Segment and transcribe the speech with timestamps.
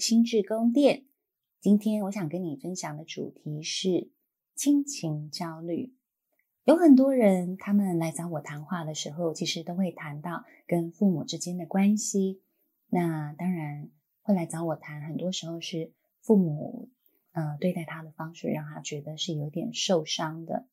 [0.00, 1.04] 心智宫殿。
[1.60, 4.10] 今天我想跟你分享的主题是
[4.54, 5.94] 亲情焦虑。
[6.64, 12.40] 有很多人，他们来找我谈话的时候，其实都会谈到跟父母之间的关系。
[12.88, 13.90] 那当然
[14.22, 15.92] 会来找我谈，很多时候是
[16.22, 16.88] 父母
[17.32, 20.66] 呃对待他的方式，让他觉得是有点受伤的。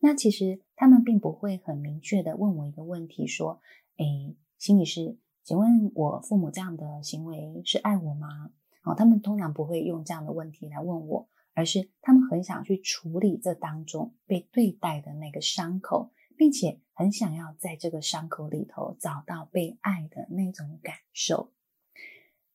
[0.00, 3.62] 那其实他们并不会很明确的问我一个问题，说
[3.96, 8.50] ：“诶，心理师。”请问我父母这样的行为是爱我吗？
[8.86, 21.50] 哦，他们通常不会用这样的问题来问我，而是他们很想去处理这当中被对待的那个伤口，并且很想要在这个伤口里头找到被爱的那种感受。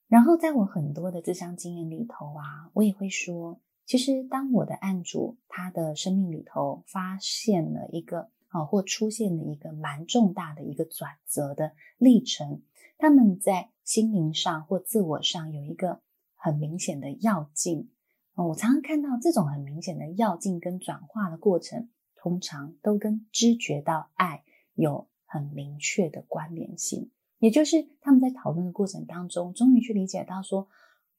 [0.08, 12.62] 然后在我很多的咨商经验里头啊，我也会说，其实当我的案主他的生命里头发现了一个啊，或出现了一个蛮重大的一个转折的历程。
[12.98, 16.02] 他们在心灵上或自我上有一个
[16.44, 17.92] 很明显的跃进。
[18.34, 27.12] 我常常看到这种很明显的跃进跟转化的过程，通常都跟知觉到爱有很明确的关联性。
[27.38, 30.68] 也就是他们在讨论的过程当中，终于去理解到说：“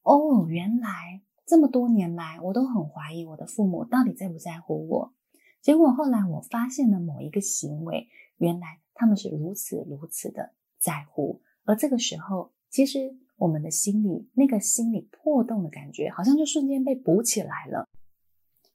[0.02, 5.14] 哦，原来这么多年来，我都很怀疑我的父母到底在不在乎我。
[5.60, 17.88] 结果后来我发现了某一个行为，原来他们是如此如此的在乎。”而这个时候，其实我们的心里那个心理破洞的感觉，好像就瞬间被补起来了。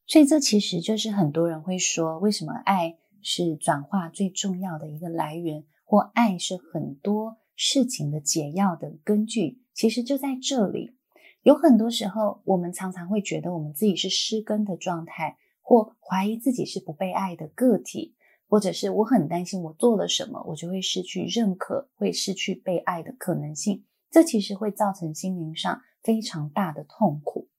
[0.05, 10.95] 所以，这其实就是很多人会说，为什么爱是转化最重要的一个来源，或爱是很多事情的解药的根据，其实就在这里。
[11.43, 18.15] 有很多时候，我们常常会觉得我们自己是失根的状态，或怀疑自己是不被爱的个体。
[18.49, 23.83] 或者是我很担心，我做了什么，我就会失去认可，会失去被爱的可能性。
[24.17, 27.49] 这其实会造成心灵上非常大的痛苦。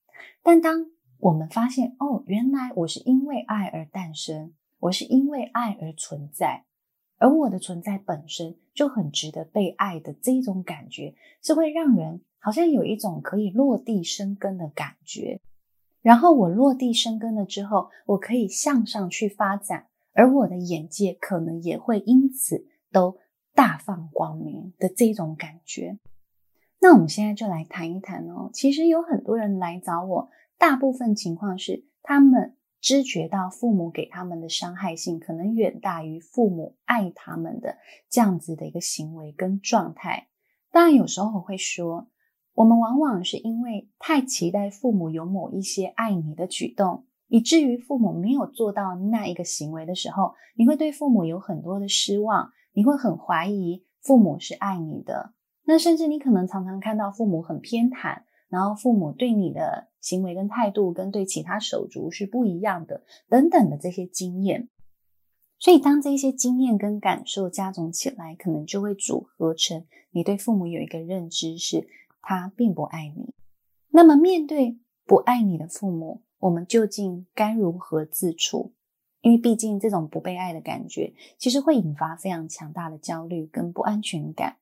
[0.42, 0.86] 但当
[1.18, 6.64] 我们发现，哦，原来我是因为爱而诞生，我是因为爱而存在，
[7.18, 11.14] 而我的存在本身就很值得被爱的这种感觉，
[11.44, 15.40] 是会让人好像有一种可以落地生根的感觉。
[16.02, 19.86] 然后我落地生根了之后，我可以向上去发展。
[20.12, 23.16] 而我的眼界可能也会因此都
[23.54, 26.00] 大放光明的这种感觉。
[26.80, 28.50] 那我们现在就来谈一谈哦。
[28.52, 37.78] 其实有很多人来找我，大部分情况是他们知觉到父母给他们的伤害性可能远大于父母爱他们的
[38.08, 40.28] 这样子的一个行为跟状态。
[40.70, 42.08] 当然，有时候我会说，
[42.54, 47.04] 我们往往是因为太期待父母有某一些爱你的举动。
[47.30, 55.34] 以至于父母没有做到那一个行为的时候，你会对父母有很多的失望，你会很怀疑父母是爱你的。
[55.70, 64.70] 那甚至你可能常常看到父母很偏袒，然后父母对你的行为跟态度跟对其他手足是不一样的，等等的这些经验。
[65.58, 71.86] 所以当这些经验跟感受加总起来，可能就会组合成你对父母有一个认知是
[72.22, 73.34] 他并不爱你。
[73.90, 78.72] 那么面对不爱你的父母，我们究竟该如何自处？
[79.20, 84.56] 因为毕竟这种不被爱的感觉，其实会引发非常强大的焦虑跟不安全感。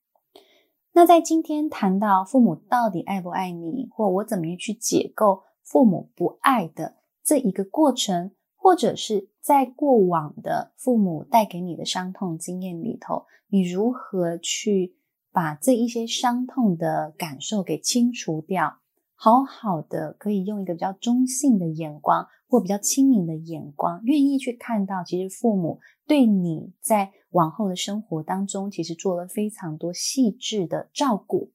[0.96, 14.96] 那在今天谈到父母到底爱不爱你，或我怎么样去解构父母不爱的这一个过程，或者是在过往的父母带给你的伤痛经验里头，你如何去
[15.30, 18.78] 把这一些伤痛的感受给清除掉？
[19.14, 31.50] 好好的，可以用一个比较中性的眼光，或比较亲民的眼光，愿意去看到，其实父母对你在往后的生活当中，其实做了非常多细致的照顾。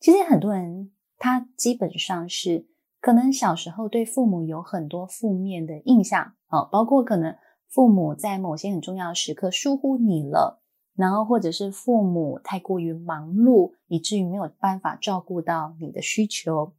[0.00, 2.66] 其实很多人他基本上是
[3.00, 7.36] 可能小时候对父母有很多负面的印象，哦，包括可能
[7.66, 10.62] 父母在某些很重要的时刻疏忽你了，
[10.94, 16.72] 然后或者是父母太过于忙碌，以至于没有办法照顾到你的需求。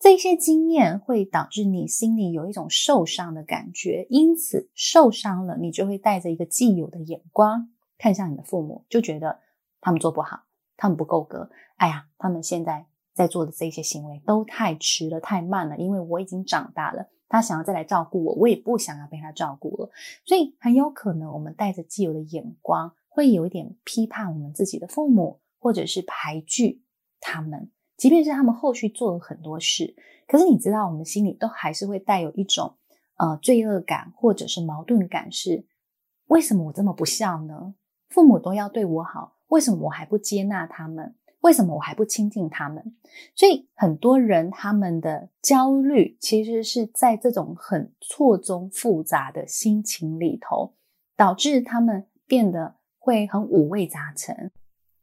[0.00, 9.40] 这些经验会导致你心里有一种受伤的感觉，因此受伤了，你就会带着一个既有的眼光看向你的父母，就觉得
[9.80, 10.44] 他们做不好，
[10.76, 11.50] 他们不够格。
[11.78, 19.90] 哎呀，他们现在在做的这些行为都太迟了，太慢了，因为我已经长大了，他想要再来照顾我，我也不想要被他照顾了。
[20.24, 26.84] 所以很有可能我们带着既有的眼光，会有一点批判我们自己的父母，或者是排拒
[27.18, 27.72] 他们。
[27.98, 29.94] 即便是他们后续做了很多事，
[30.26, 32.76] 可是你知道，我们心里都还是会带有一种
[33.16, 35.66] 呃罪恶感或者是矛盾感，是
[36.28, 37.74] 为什么我这么不孝呢？
[38.08, 41.16] 父母都要对我好，为什么我还不接纳他们？
[41.40, 42.96] 为什么我还不亲近他们？
[43.34, 50.74] 所以很多人他们的焦虑其实是在这种很错综复杂的心情里头，
[51.16, 54.50] 导致他们变得会很五味杂陈。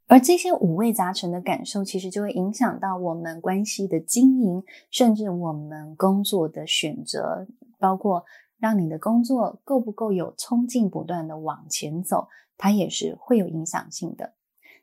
[0.07, 7.48] 而这些五味杂陈的感受，其实就会影响到我们关系的经营，甚至我们工作的选择，
[7.80, 8.24] 包括
[8.60, 14.34] 让你的工作够不够有冲劲，不断的往前走，它也是会有影响性的。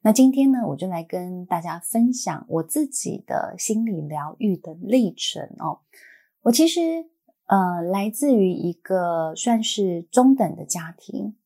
[0.00, 5.78] 那今天呢，我就来跟大家分享我自己的心理疗愈的历程哦。
[6.42, 6.80] 我其实
[7.46, 11.36] 呃，来自于一个算是中等的家庭，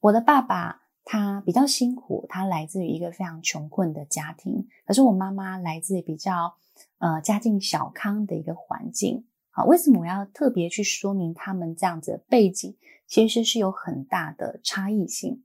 [0.00, 0.81] 我的爸爸。
[1.04, 4.66] 他比较辛苦，他来自于一个非常穷困的家庭。
[4.86, 6.54] 可是我妈妈来自比较
[6.98, 9.24] 呃家境小康的一个环境。
[9.50, 12.76] 好，为什么我要特别去说明他们这样子的背景？
[13.06, 15.42] 其实是有很大的差异性。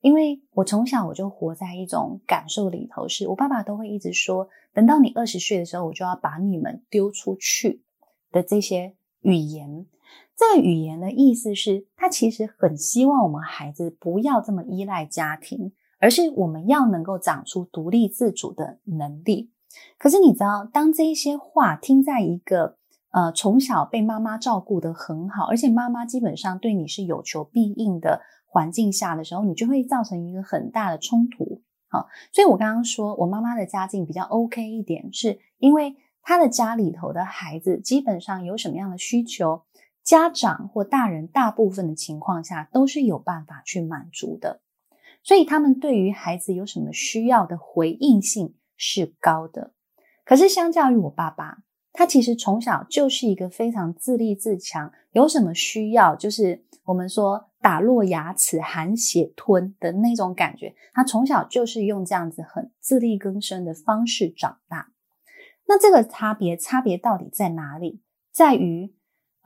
[0.00, 7.82] 因为我从小我就活在一种感受里头，是我爸爸都会一直说，等到你二十岁的时候，我就要把你们丢出去
[8.30, 9.86] 的这些语言。
[10.38, 19.50] 这个语言的意思是，他其实很希望我们孩子不要这么依赖家庭，而是我们要能够长出独立自主的能力。
[19.98, 22.76] 可是你知道，当这一些话听在一个
[23.10, 31.62] 呃从小被妈妈照顾得很好，而且妈妈基本上对你是有求必应的环境下的时候，你就会造成一个很大的冲突。
[31.88, 39.62] 好，所以我刚刚说我妈妈的家境比较 OK 一点，是因为她的家里头的孩子基本上有什么样的需求。
[40.08, 44.62] 家长或大人大部分的情况下都是有办法去满足的，
[45.22, 49.74] 所以他们对于孩子有什么需要的回应性是高的。
[50.24, 51.58] 可是相较于我爸爸，
[51.92, 60.74] 他其实从小就是一个非常自立自强，有什么需要就是我们说打落牙齿含血吞的那种感觉。
[60.94, 64.90] 他从小就是用这样子很自力更生的方式长大。
[65.66, 68.00] 那这个差别差别到底在哪里？
[68.32, 68.94] 在于。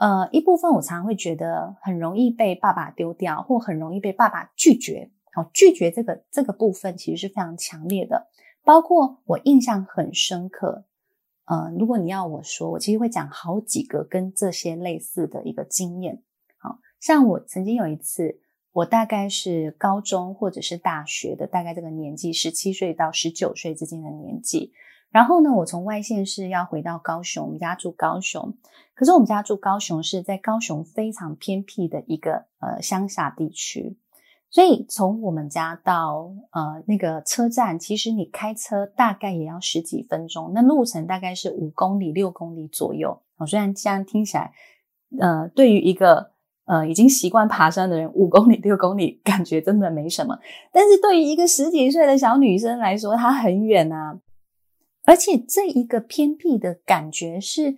[0.02, 5.12] 呃，一部分我常常会觉得很容易被爸爸丢掉，或很容易被爸爸拒绝。
[5.32, 8.26] 好，拒绝这个这个部分其实是非常强烈的。
[8.64, 10.86] 包括我印象很深刻，
[11.44, 16.20] 呃，如果你要我说，我其实会讲好几个跟这些类似的一个经验。
[16.58, 18.40] 好，像我曾经有一次，
[18.72, 24.72] 我大概是高中或者是大学的，大概这个年纪，十七岁到十九岁之间的年纪。
[25.12, 28.54] 然后呢，我从外县市要回到高雄，我们家住高雄。
[28.94, 33.96] 可是我们家住高雄是在高雄非常偏僻的一个呃乡下地区，
[34.50, 43.20] 所以从我们家到呃那个车站，其实你开车大概也要十几分钟，那路程大概是五公里、六公里左右。
[43.38, 44.52] 哦，虽然这样听起来，
[45.18, 46.30] 呃，对于一个
[46.66, 50.38] 呃已经习惯爬山的人，五公里、六公里感觉真的没什么，
[50.70, 54.18] 但是对于一个十几岁的小女生来说，她很远啊。
[55.04, 57.76] 而且这一个偏僻的感觉是，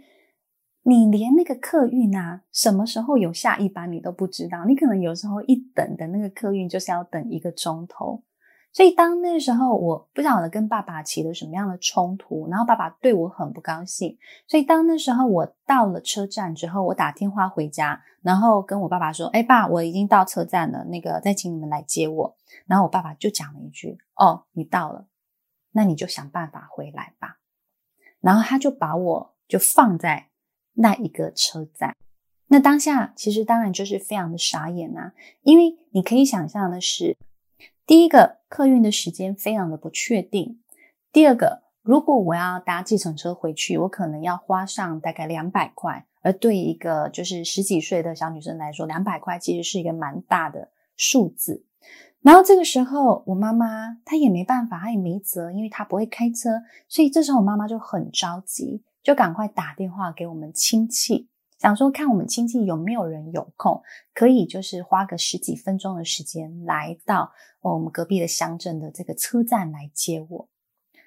[0.83, 4.65] 你连那个客运啊，什么时候有下一班你都不知道。
[4.67, 8.23] 你可能有时候一等的那个客运就是要等一个钟头。
[8.73, 14.19] 所以当那时候我不晓得跟爸爸起了什么样的冲突，然后爸爸对我很不高兴。
[14.49, 25.07] 所以当那时候我到了车站之后，我打电话回家，然后跟我爸爸说：“哎，爸，我已经到车站了，那个再请你们来接我。”然后我爸爸就讲了一句：“哦，你到了。”
[25.75, 27.39] 那你就想办法回来吧。
[28.21, 30.31] 然后他就把我就放在
[30.73, 31.95] 那一个车站。
[32.47, 35.13] 那当下其实当然就是非常的傻眼啊，
[35.43, 37.17] 因为你可以想象的是，
[37.87, 40.61] 第一个客运的时间非常的不确定，
[41.13, 51.65] 第二个如果我要搭计程车回去，我可能要花上大概两百块，而对一个就是十几岁的小女生来说，两百块其实是一个蛮大的数字。
[52.25, 61.29] 然后这个时候，我妈妈她也没办法，她也没辙，因为她不会开车，所以这时候我妈妈就很着急，就赶快打电话给我们亲戚，
[61.59, 63.83] 想说看我们亲戚有没有人有空，
[64.15, 70.49] 可以就是花个十几分钟的时间来到我们隔壁的乡镇的这个车站来接我。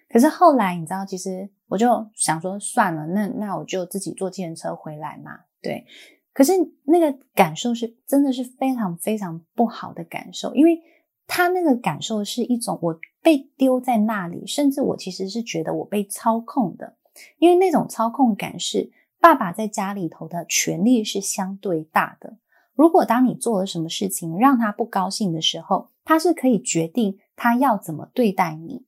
[0.07, 5.83] 可是后来你知道，其实我就想说算了，那那我就自己坐计程车回来嘛，对。
[6.31, 6.51] 可是
[6.83, 10.79] 那个感受是真的是非常非常不好的感受，因为。
[11.27, 16.97] 他那个感受是一种我被丢在那里，甚至我其实是觉得我被操控的，
[17.37, 22.37] 因为那种操控感是爸爸在家里头的权力是相对大的。
[22.73, 28.85] 如果当你做了什么事情让他不高兴的时候，他是可以决定他要怎么对待你。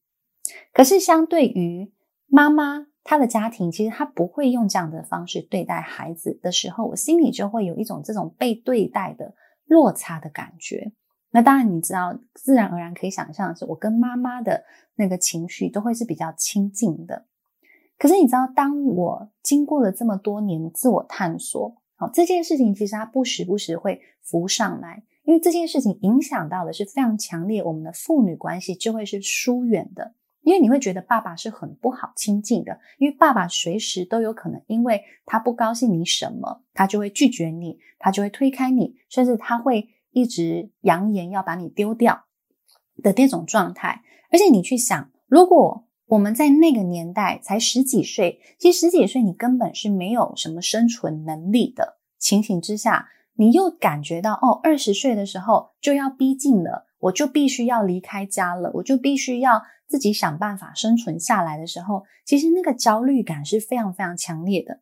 [0.72, 1.92] 可是相对于
[2.28, 9.34] 妈妈，她的家庭其实她不会用这样的方式对待孩子的时候，我心里就会有一种这种被对待的
[9.66, 10.92] 落差的感觉。
[11.32, 14.64] 那当然，你知道，自然而然可以想象的是，我跟妈妈的
[14.96, 17.28] 那个情绪都会是比较亲近的。
[18.00, 30.16] 可是你知道，当我经过了这么多年的自我探索，好，这件事情其实它不时不时会浮上来，因为这件事情影响到的是非常强烈，我们的父女关系就会是疏远的。
[30.42, 39.90] 因为你会觉得爸爸是很不好亲近的，因为爸爸随时都有可能，因为他不高兴你什么，他就会拒绝你，他就会推开你，甚至他会。
[40.12, 42.26] 一直扬言要把你丢掉
[43.02, 44.02] 的那种状态，
[44.32, 64.82] 而且你去想，如果我们在那个年代才十几岁，其实十几岁你根本是没有什么生存能力的情形之下，你又感觉到哦，二十岁的时候就要逼近了，我就必须要离开家了，我就必须要自己想办法生存下来的时候，其实那个焦虑感是非常非常强烈的。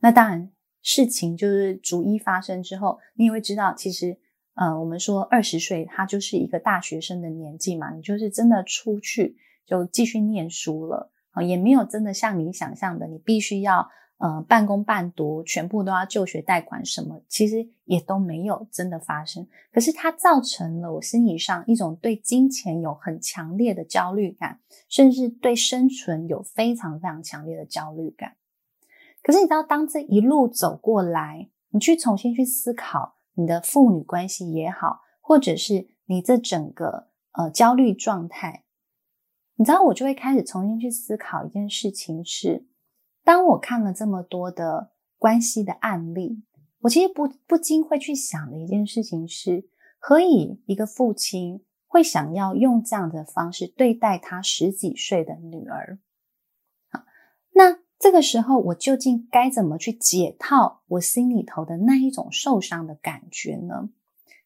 [0.00, 0.50] 那当然，
[0.82, 4.18] 事情就是逐一发生之后，你也会知道，其实。
[4.56, 9.36] 呃，我们说二十岁，他就是一个大学生的年纪嘛，你就是真的出去
[9.66, 13.86] 就继续念书了啊，也没有真的像你想象的，你必须要
[14.16, 19.46] 呃半工半读，全部都要就学贷款什么，其实也都没有真的发生。
[19.70, 24.58] 可是它造成了我心理上一种对金钱有很强烈的焦虑感，
[24.88, 28.36] 甚至对生存有非常非常强烈的焦虑感。
[29.22, 33.15] 可是你知道，当这一路走过来，你去重新去思考。
[33.36, 38.64] 你的父女关系也好，或者是你这整个呃焦虑状态，
[39.54, 42.66] 你知道，我就会开始重新去思考一件事情是：
[43.22, 46.42] 当我看了这么多的关系的案例，
[46.80, 55.98] 我其实不不禁会去想的一件事情是：何以一个父亲会想要用这样的方式对待他十几岁的女儿？
[56.90, 57.04] 好，
[57.52, 57.85] 那。
[57.98, 63.88] 这个时候，我究竟该怎么去解套我心里头的那一种受伤的感觉呢？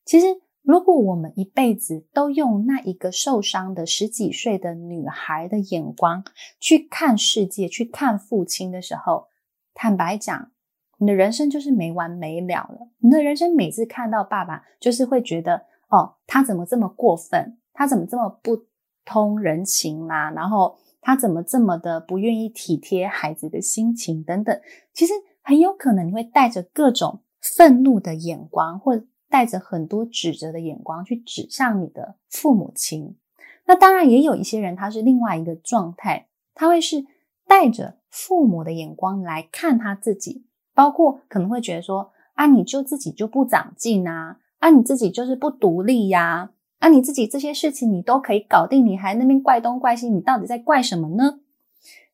[0.04, 6.24] 其实，如果我们一辈子都用那一个受伤的十几岁的女孩的眼光
[6.60, 9.26] 去看世界、去看父亲的时候，
[9.74, 10.52] 坦白讲，
[10.98, 12.88] 你的人生就是没完没了了。
[12.98, 17.58] 你的人生每次看到爸爸，就是会觉得，哦，他怎么这么过分？
[17.72, 18.66] 他怎么这么不
[19.04, 20.30] 通人情啊？
[20.30, 20.78] 然后。
[21.00, 24.60] 他怎么这么的不愿意体贴孩子的心情等等？
[24.92, 33.16] 其实很有可能你会带着各种愤怒的眼光，或带着很多指责的眼光去指向你的父母亲。
[33.66, 37.06] 那当然也有一些人，他是另外一个状态，他会是
[37.46, 46.50] 带着父母的眼光来看他自己，包括可能会觉得说：啊，你就自己就不长进啊，啊，你自己就是不独立呀。
[46.80, 51.40] 啊你自己这些事情你都可以搞定，你还那边怪东怪西，你到底在怪什么呢？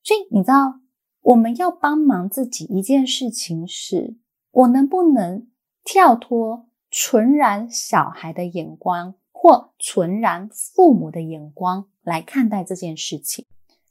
[0.02, 0.80] 所以你知道，
[1.23, 4.16] 我们要帮忙自己一件事情是，
[4.50, 5.46] 我能不能
[5.85, 13.44] 跳脱纯然小孩的眼光或纯然父母的眼光来看待这件事情？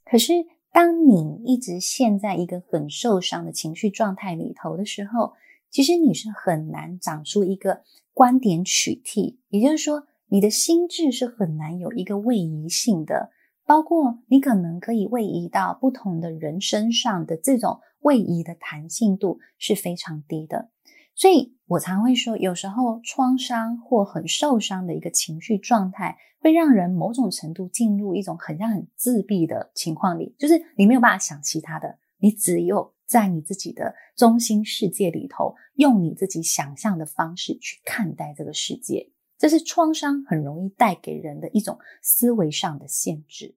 [0.04, 5.32] 可是，当你一直陷在一个很受伤的情绪状态里头的时候，
[5.70, 7.80] 其实你是很难长出一个
[8.12, 10.06] 观点取替，也就是说。
[10.28, 13.30] 你的心智是很难有一个位移性的，
[13.64, 20.70] 包括你可能可以位移到不同的人身上的这种位移的弹性度是非常低的。
[21.14, 39.10] 所以我常会说，有时候创伤或很受伤的一个情绪状态，会让人某种程度进入一种很像很自闭的情况里，就是你没有办法想其他的，你只有在你自己的中心世界里头，用你自己想象的方式去看待这个世界。
[39.38, 43.54] 这是创伤很容易带给人的一种思维上的限制，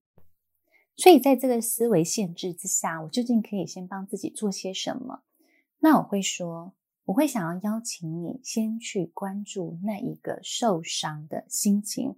[0.98, 5.22] 所以在这个思维限制之下，我究竟可以先帮自己做些什么？
[5.80, 6.74] 那我会说，
[7.06, 12.18] 我会想要邀请你先去关注那一个受伤的心情。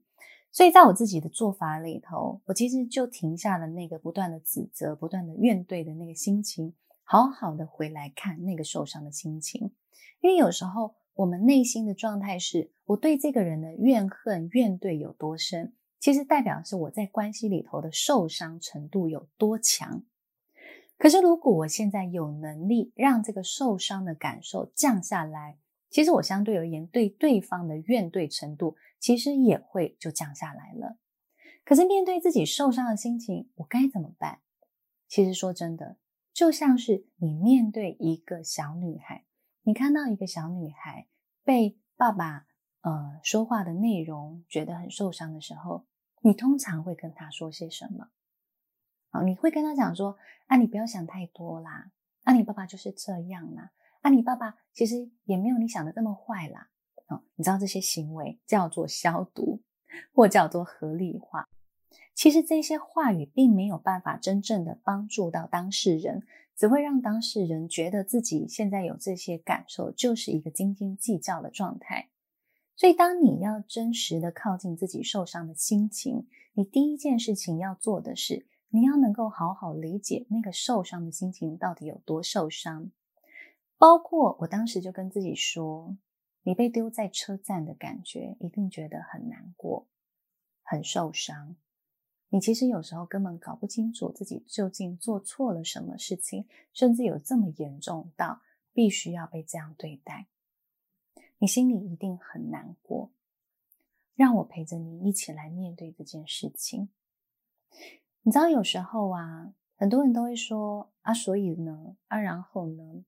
[0.51, 9.71] 所以在我自己的做法里头，我其实就停下了那个不断的指责、不断的怨怼的那个心情，好好的回来看那个受伤的心情，
[10.19, 10.95] 因为有时候。
[11.13, 20.03] 我们内心的状态是，我对这个人的怨恨、怨怼有多深，其实代表是我在关系里头的受伤程度有多强。
[20.97, 25.57] 可是，如果我现在有能力让这个受伤的感受降下来，
[25.89, 30.97] 其实我相对而言对对方的怨怼程度，其实也会就降下来了。
[31.65, 34.39] 可是，面对自己受伤的心情，我该怎么办？
[35.07, 35.97] 其实说真的，
[36.33, 39.25] 就像是你面对一个小女孩。
[39.63, 41.07] 你看到一个小女孩
[41.43, 42.47] 被爸爸
[42.81, 45.85] 呃说话的内容觉得很受伤的时候，
[46.21, 48.09] 你通常会跟她说些什么？
[49.11, 51.91] 啊，你会跟她讲说：“啊，你不要想太多啦，
[52.23, 56.69] 啊，你爸爸就是这样啦，啊，你爸爸其实也没有你想的这么坏啦。”
[57.07, 59.61] 哦，你知道这些行为叫做消毒，
[60.13, 61.49] 或叫做合理化。
[62.15, 66.23] 其实这些话语并没有办法真正的帮助到当事人，
[66.61, 72.11] 只会让当事人觉得自己现在有这些感受，就是一个斤斤计较的状态。
[72.75, 82.91] 所以，当你要真实的靠近自己受伤的心情，你第一件事情要做的是，你要能够好好理解那个受伤的心情到底有多受伤。
[83.79, 85.97] 包括我当时就跟自己说，
[86.43, 89.87] 你被丢在车站的感觉，一定觉得很难过，
[90.61, 91.55] 很受伤。
[92.33, 100.27] 你其实有时候根本搞不清楚自己究竟做错了什么事情，甚至有这么严重到必须要被这样对待。
[101.39, 103.11] 你心里一定很难过，
[104.15, 106.87] 让我陪着你一起来面对这件事情。
[108.21, 113.03] 你知道，有时候啊，很多人都会说啊，所以呢，啊，然后呢，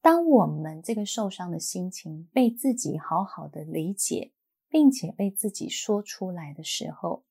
[0.00, 4.32] 当我们这个受伤的心情被自己好好的理解，
[4.70, 7.24] 并且被自己说出来的时候，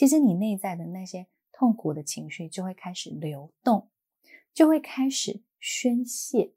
[0.00, 3.90] 其实你内在的那些痛苦的情绪就会开始流动，
[4.54, 6.54] 就会开始宣泄。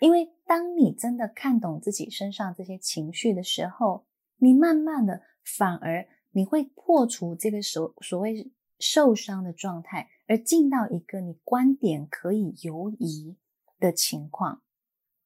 [0.00, 4.04] 因为当你真的看懂自己身上这些情绪的时候，
[4.36, 5.22] 你慢慢的
[5.56, 13.38] 反而你会破除这个所所谓受伤的状态，而进到一个你观点可以游移
[13.78, 14.60] 的情况。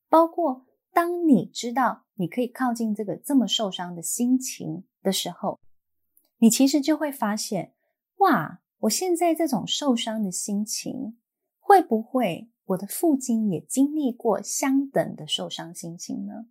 [0.08, 5.58] 包括当你知道你可以靠近这个这么受伤的心情的时候，
[6.42, 7.72] 你其实就会发现，
[8.16, 11.16] 哇，我现在这种受伤的心情
[11.60, 12.48] 会不会？
[12.64, 16.46] 我的父亲也经历过相等的受伤心情呢，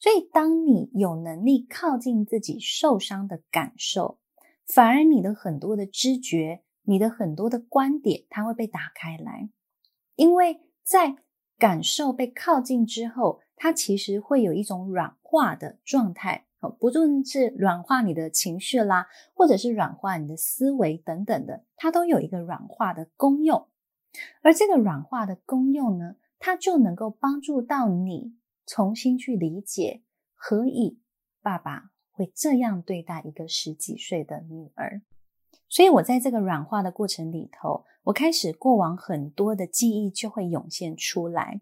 [0.00, 4.18] 所以当你有能力靠近自己受伤的感受，
[4.66, 9.48] 反而你的很多的知觉，你的很多的观点，它会被打开来，
[10.16, 11.14] 因为在
[11.56, 16.47] 感受被靠近之后，它其实会有一种软化的状态，
[16.78, 23.68] 不论是软化你的情绪啦，或者是软化你的思维等等的，它都有一个软化的功用。
[24.42, 28.34] 而这个软化的功用呢，它就能够帮助到你
[28.66, 30.02] 重新去理解，
[30.34, 30.98] 何以
[31.42, 35.02] 爸爸会这样对待一个十几岁的女儿。
[35.68, 41.60] 所以我在这个软化的过程里头，我开始过往很多的记忆就会涌现出来，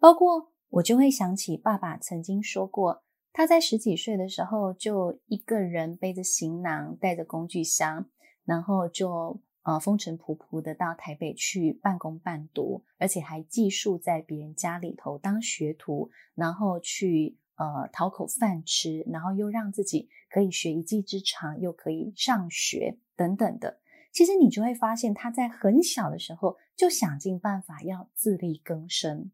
[0.00, 3.03] 包括我就会想起爸爸曾经说过，
[3.34, 8.06] 他在十几岁的时候就一个人背着行囊，带着工具箱，
[8.46, 9.38] 然后就。
[9.66, 23.80] 呃，风尘仆仆的到台北去半工半读，而且还寄宿在别人家里头当学徒，然后去呃讨口饭吃，然后又让自己可以学一技之长，又可以上学等等的。
[24.12, 29.30] 其实你就会发现，他在很小的时候就想尽办法要自力更生。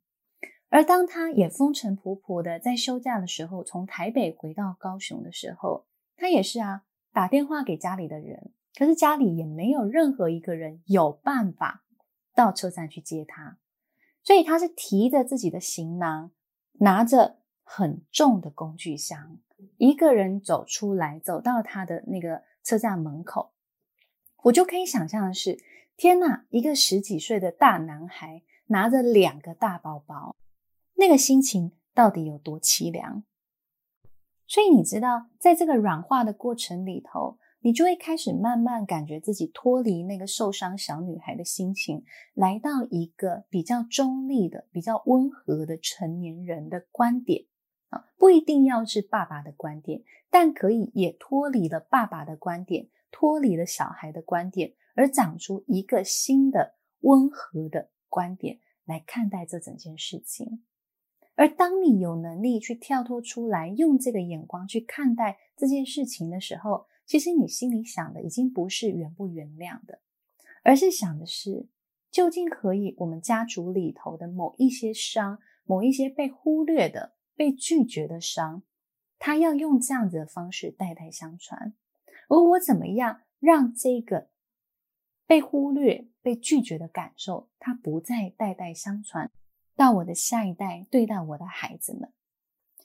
[0.71, 5.85] 而当他也风尘仆仆的在休假的时候，从台北回到高雄的时候，
[6.17, 8.53] 他也是啊，打电话给家里的人。
[8.77, 11.83] 可是家里也没有任何一个人有办法
[12.37, 13.59] 到车站去接他，
[14.23, 16.31] 所以他是提着自己的行囊，
[16.75, 19.39] 拿着很重的工具箱，
[19.77, 23.51] 一个人走出来，走到他的那个车站门口。
[24.45, 25.59] 我就可以想象的是，
[25.97, 30.37] 天哪，一个十几岁的大男孩拿着两个大包包，
[31.01, 33.25] 那个心情到底有多凄凉？
[34.47, 37.39] 所以你知道，在这个软化的过程里头。
[37.63, 47.45] 你就会开始慢慢感觉自己脱离那个受伤小女孩的心情，来到一个比较中立的、比较温和的成年人的观点
[47.91, 60.63] 啊，不一定要是爸爸的观点，但可以也脱离了爸爸的观点，脱离了小孩的观点，而长出一个新的温和的观点来看待这整件事情。
[61.41, 70.01] 而当你有能力去跳脱出来，用这个眼光去看待这件事情的时候，其实你心里想的已经不是原不原谅的，
[70.63, 71.67] 而是想的是，
[72.11, 78.63] 究竟可以我们家族里头的某一些伤，某一些被忽略的、被拒绝的伤，
[79.19, 81.73] 他要用这样子的方式代代相传。
[82.29, 84.29] 而我怎么样让这个
[85.27, 89.31] 被忽略、被拒绝的感受，它不再代代相传
[89.81, 92.13] 到我的下一代，对待我的孩子们？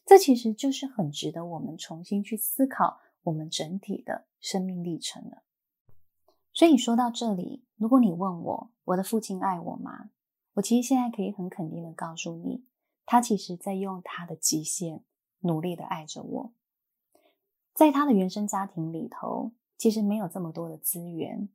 [0.05, 3.01] 这其实就是很值得我们重新去思考。
[3.23, 5.43] 我们整体的生命历程了。
[6.53, 10.11] 所以说到这里，如果你问我，我的父亲爱我吗？
[10.53, 12.63] 我其实现在可以很肯定的告诉你，
[13.05, 15.03] 他其实在用他的极限
[15.39, 16.53] 努力的爱着我。
[17.73, 21.49] 在他的原生家庭里头，其实没有这么多的资源，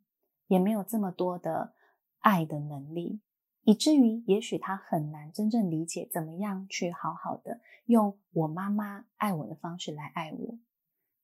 [0.48, 1.72] 也没有这么多的
[2.18, 3.20] 爱的能力，
[3.62, 10.58] 以至于也许他很难真正理解怎么样去好好的用我妈妈爱我的方式来爱我。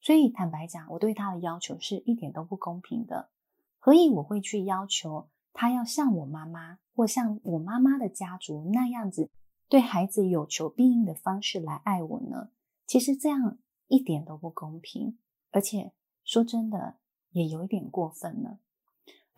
[0.00, 3.30] 所以坦白讲，我对他的要求是一点都不公平的。
[3.78, 9.30] 何以我会去要求他要像我妈妈或像我妈妈的家族那样子
[9.68, 12.50] 对孩子有求必应的方式来爱我呢？
[12.86, 15.18] 其实这样一点都不公平，
[15.50, 15.92] 而且
[16.24, 16.98] 说真的
[17.30, 18.58] 也有一点过分了。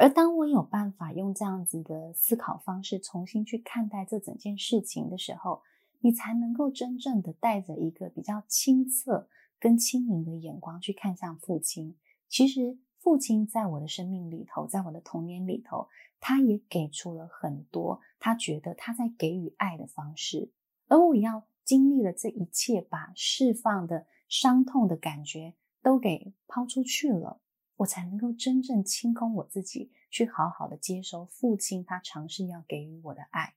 [0.01, 5.61] 而当我有办法用这样子的思考方式重新去看待这整件事情的时候，
[5.99, 11.97] 你才能够真正的带着一个比较清澈跟清明的眼光去看向父亲。
[12.29, 15.89] 其实父亲在我的生命里头，在我的童年里头，
[16.21, 20.53] 他也给出了很多他觉得他在给予爱的方式，
[20.87, 27.41] 而我要经历了这一切，把释放的伤痛的感觉都给抛出去了。
[27.79, 33.55] 我才能够真正清空我自己，去好好的接收父亲他尝试要给予我的爱。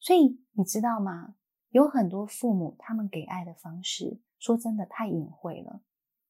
[0.00, 1.36] 所以你知道吗？
[1.70, 5.82] 有很多父母他们给爱的方式，说真的太隐晦了。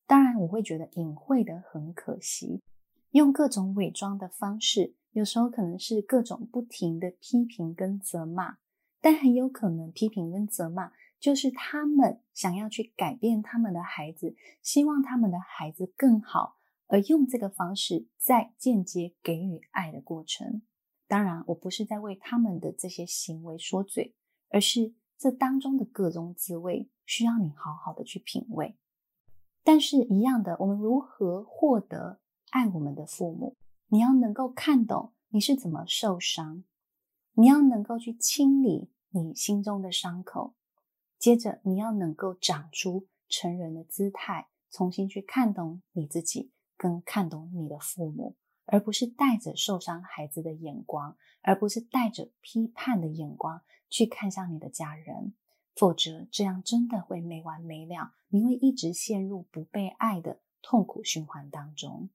[0.06, 2.62] 当然，我会觉得隐晦的很可惜，
[3.11, 8.56] 用各种伪装的方式，有时候可能是各种不停的批评跟责骂，
[9.00, 16.56] 但很有可能批评跟责骂就是他们想要去改变他们的孩子，希望他们的孩子更好。
[16.88, 20.62] 而用这个方式在间接给予爱的过程，
[21.09, 24.14] 当然，我不是在为他们的这些行为说嘴，
[24.51, 28.77] 而是这当中的各种滋味需要你好好的去品味。
[29.64, 32.20] 但是，一样的，我们如何获得
[32.51, 33.57] 爱我们的父母？
[33.88, 36.62] 你要能够看懂你是怎么受伤，
[37.35, 40.55] 你要能够去清理你心中的伤口，
[41.18, 46.53] 接着你要能够长出成人的姿态，重新去看懂你自己。
[46.76, 55.34] 更看懂你的父母，而不是带着受伤孩子的眼光，而不是带着批判的眼光去看向你的家人，
[55.74, 62.10] 否则这样真的会没完没了，你会一直陷入不被爱的痛苦循环当中。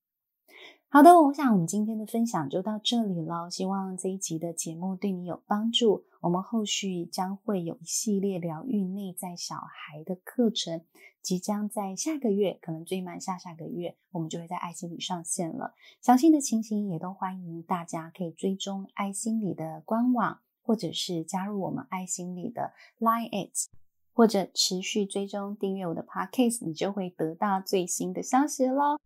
[0.94, 3.50] 好的，我想我们今天的分享就到这里了。
[3.50, 6.04] 希望这一集的节目对你有帮助。
[6.20, 10.82] 我们后续将会有一系列疗愈内在小孩的课程，
[11.22, 15.76] 即将在下个月，可能最慢下下个月，我们就会在爱心里上线了。
[16.02, 23.70] 详细的情形也都欢迎大家可以追踪爱心里的官网，或者是加入我们爱心里的 Line@，It，
[24.12, 28.98] 或者持续追踪订阅我的 Podcast，你就会得到最新的消息喽。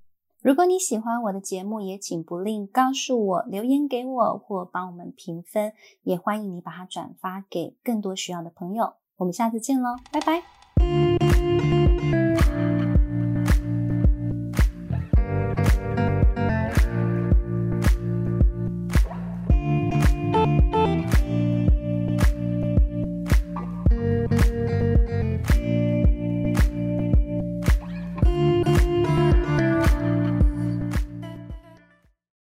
[0.46, 8.94] 如果你喜欢我的节目，也请不吝告诉我，留言给我，或帮我们评分，也欢迎你把它转发给更多需要的朋友。
[9.18, 10.65] 我们下次见喽，拜拜。